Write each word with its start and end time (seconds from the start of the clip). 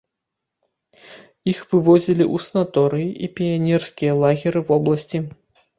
Іх 1.51 1.59
вывозілі 1.73 2.25
ў 2.35 2.47
санаторыі 2.47 3.09
і 3.27 3.33
піянерскія 3.39 4.13
лагеры 4.27 4.59
вобласці. 4.73 5.19